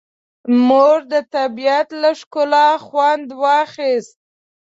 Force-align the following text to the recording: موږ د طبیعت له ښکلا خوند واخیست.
موږ 0.67 0.97
د 1.13 1.15
طبیعت 1.35 1.87
له 2.01 2.09
ښکلا 2.19 2.67
خوند 2.85 3.27
واخیست. 3.41 4.17